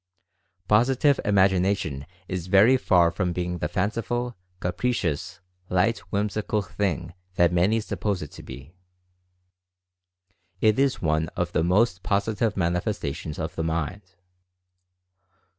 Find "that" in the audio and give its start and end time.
7.35-7.53